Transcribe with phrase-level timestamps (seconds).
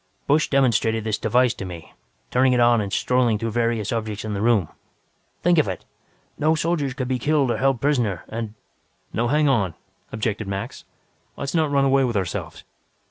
[0.25, 1.93] "Busch demonstrated this device to me,
[2.31, 4.67] turning it on and strolling through various objects in this room.
[5.43, 5.85] Think of it!
[6.39, 8.23] No soldier could be killed or held prisoner.
[8.27, 8.55] And"
[9.13, 9.75] "Now hang on,"
[10.11, 10.85] objected Max.
[11.37, 12.63] "Let's not run away with ourselves.